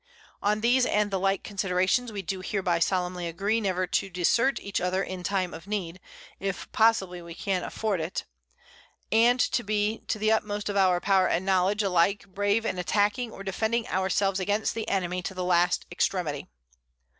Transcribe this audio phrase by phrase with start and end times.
[0.55, 4.81] __On these and the like Considerations we do hereby solemnly agree never to desert each
[4.81, 5.99] other in time of Need,
[6.39, 8.25] if possibly we can avoid it,
[9.11, 13.29] and to be to the utmost of our Power and Knowledge alike brave in attacking
[13.31, 16.47] or defending our selves against the Enemy to the last Extremity.